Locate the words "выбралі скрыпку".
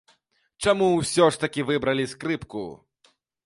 1.69-2.67